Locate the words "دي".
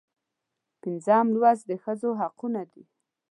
2.71-2.83